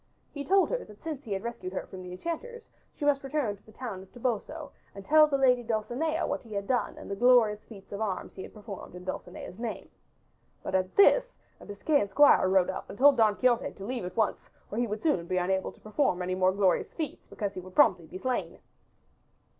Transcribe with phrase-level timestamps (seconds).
[0.31, 3.55] He told her that since he had rescued her from the enchanters she must return
[3.55, 7.07] to the town of Toboso and tell the lady Dulcinea what he had done and
[7.07, 9.91] the glorious feat of arms he had performed in Dulcinea's name.
[10.63, 14.17] But at this a Biscayan Squire rode up and told Don Quixote to leave at
[14.17, 17.59] once or he would soon be unable to perform any more glorious feats because he
[17.59, 18.57] would promptly be slain.